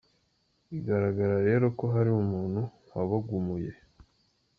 [0.69, 2.61] Bigaragara rero ko hari umuntu
[2.91, 3.71] wabagumuye”.